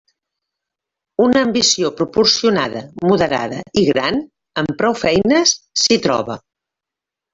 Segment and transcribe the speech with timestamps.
[1.25, 4.17] Una ambició proporcionada, moderada i gran,
[4.63, 6.39] amb prou feines s'hi troba.